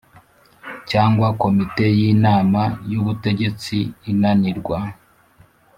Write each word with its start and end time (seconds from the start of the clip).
Cyangwa 0.89 1.27
komite 1.41 1.85
y 1.99 2.01
inama 2.11 2.61
y 2.91 2.93
ubutegetsi 2.99 3.77
inanirwa 4.11 4.77